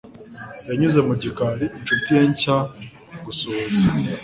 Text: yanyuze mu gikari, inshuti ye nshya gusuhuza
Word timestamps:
yanyuze 0.67 0.99
mu 1.07 1.13
gikari, 1.21 1.65
inshuti 1.77 2.09
ye 2.17 2.23
nshya 2.31 2.57
gusuhuza 3.25 3.87